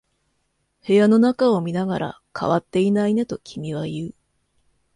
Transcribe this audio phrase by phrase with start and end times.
[0.87, 4.15] 部屋の中を見ながら、変わっていないねと君は言う。